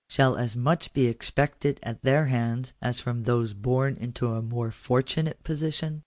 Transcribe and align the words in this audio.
IShall 0.09 0.35
as 0.35 0.57
much 0.57 0.93
be 0.93 1.05
expected 1.05 1.79
at 1.83 2.01
their 2.01 2.25
hands 2.25 2.73
as 2.81 2.99
from 2.99 3.21
those 3.21 3.53
born 3.53 3.99
unto 4.01 4.31
a 4.31 4.41
more 4.41 4.71
fortunate 4.71 5.43
position 5.43 5.99